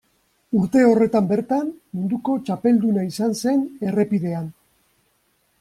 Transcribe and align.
Urte 0.59 0.79
horretan 0.91 1.27
bertan, 1.33 1.69
munduko 1.99 2.39
txapelduna 2.47 3.07
izan 3.13 3.39
zen 3.45 3.65
errepidean. 3.91 4.53